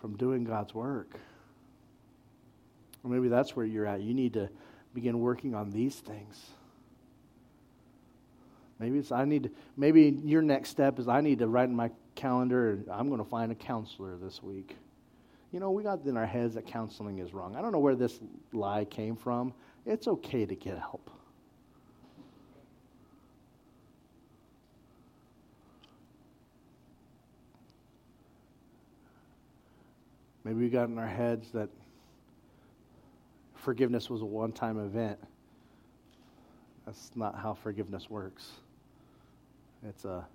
from 0.00 0.16
doing 0.16 0.44
God's 0.44 0.74
work. 0.74 1.18
Or 3.02 3.10
maybe 3.10 3.28
that's 3.28 3.54
where 3.54 3.66
you're 3.66 3.86
at. 3.86 4.00
You 4.00 4.14
need 4.14 4.32
to 4.34 4.48
begin 4.92 5.20
working 5.20 5.54
on 5.54 5.70
these 5.70 5.96
things. 5.96 6.50
Maybe 8.78 8.98
it's 8.98 9.12
I 9.12 9.24
need 9.24 9.44
to, 9.44 9.50
maybe 9.76 10.20
your 10.24 10.42
next 10.42 10.70
step 10.70 10.98
is 10.98 11.06
I 11.06 11.20
need 11.20 11.38
to 11.38 11.46
write 11.46 11.68
in 11.68 11.76
my 11.76 11.90
calendar 12.14 12.78
I'm 12.90 13.08
going 13.08 13.22
to 13.22 13.28
find 13.28 13.52
a 13.52 13.54
counselor 13.54 14.16
this 14.16 14.42
week. 14.42 14.76
You 15.54 15.60
know, 15.60 15.70
we 15.70 15.84
got 15.84 16.04
in 16.04 16.16
our 16.16 16.26
heads 16.26 16.56
that 16.56 16.66
counseling 16.66 17.20
is 17.20 17.32
wrong. 17.32 17.54
I 17.54 17.62
don't 17.62 17.70
know 17.70 17.78
where 17.78 17.94
this 17.94 18.18
lie 18.52 18.84
came 18.84 19.14
from. 19.14 19.54
It's 19.86 20.08
okay 20.08 20.44
to 20.44 20.54
get 20.56 20.76
help. 20.76 21.08
Maybe 30.42 30.58
we 30.58 30.68
got 30.68 30.88
in 30.88 30.98
our 30.98 31.06
heads 31.06 31.52
that 31.52 31.68
forgiveness 33.54 34.10
was 34.10 34.22
a 34.22 34.26
one 34.26 34.50
time 34.50 34.84
event. 34.84 35.20
That's 36.84 37.12
not 37.14 37.38
how 37.38 37.54
forgiveness 37.54 38.10
works. 38.10 38.50
It's 39.88 40.04
a 40.04 40.26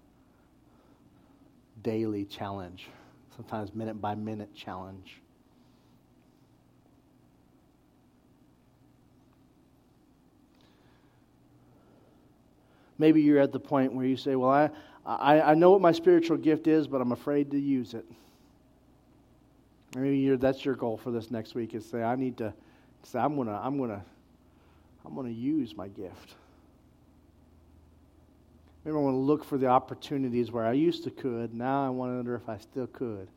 daily 1.83 2.23
challenge, 2.23 2.87
sometimes 3.39 3.73
minute 3.73 4.01
by 4.01 4.15
minute 4.15 4.53
challenge. 4.53 5.21
Maybe 12.97 13.21
you're 13.21 13.39
at 13.39 13.53
the 13.53 13.59
point 13.59 13.93
where 13.93 14.05
you 14.05 14.17
say, 14.17 14.35
Well, 14.35 14.49
I, 14.49 14.69
I, 15.05 15.51
I 15.51 15.53
know 15.53 15.71
what 15.71 15.79
my 15.79 15.93
spiritual 15.93 16.35
gift 16.35 16.67
is, 16.67 16.85
but 16.85 16.99
I'm 16.99 17.13
afraid 17.13 17.49
to 17.51 17.57
use 17.57 17.93
it. 17.93 18.05
Maybe 19.95 20.35
that's 20.35 20.65
your 20.65 20.75
goal 20.75 20.97
for 20.97 21.09
this 21.09 21.31
next 21.31 21.55
week 21.55 21.73
is 21.73 21.89
say, 21.89 22.03
I 22.03 22.15
need 22.15 22.35
to 22.39 22.53
say, 23.03 23.19
I'm 23.19 23.37
gonna, 23.37 23.57
I'm 23.63 23.77
gonna, 23.77 24.03
I'm 25.05 25.15
gonna 25.15 25.29
use 25.29 25.77
my 25.77 25.87
gift. 25.87 26.35
Maybe 28.83 28.95
I 28.95 28.99
want 28.99 29.13
to 29.13 29.19
look 29.19 29.43
for 29.43 29.57
the 29.57 29.67
opportunities 29.67 30.51
where 30.51 30.65
I 30.65 30.71
used 30.71 31.03
to 31.03 31.11
could. 31.11 31.53
Now 31.53 31.85
I 31.85 31.89
wonder 31.89 32.35
if 32.35 32.47
I 32.47 32.57
still 32.57 32.87
could. 32.87 33.27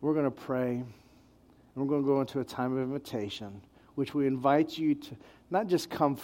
We're 0.00 0.14
going 0.14 0.24
to 0.24 0.30
pray, 0.30 0.76
and 0.76 0.86
we're 1.74 1.86
going 1.86 2.02
to 2.02 2.06
go 2.06 2.20
into 2.20 2.40
a 2.40 2.44
time 2.44 2.72
of 2.72 2.78
invitation, 2.78 3.60
which 3.96 4.14
we 4.14 4.26
invite 4.26 4.78
you 4.78 4.94
to 4.94 5.16
not 5.50 5.66
just 5.66 5.90
come 5.90 6.14